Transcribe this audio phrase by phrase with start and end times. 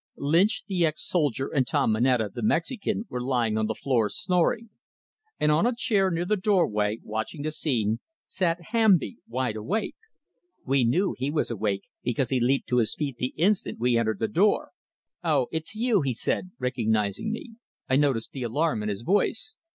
[0.17, 4.71] Lynch, the ex soldier, and Tom Moneta, the Mexican, were lying on the floor snoring.
[5.39, 9.97] And on a chair near the doorway, watching the scene, sat Hamby, wide awake.
[10.65, 14.17] We knew he was awake, because he leaped to his feet the instant we entered
[14.17, 14.71] the door.
[15.23, 17.57] "Oh, it's you!" he said, recognizing me;
[17.87, 19.53] I noted the alarm in his voice.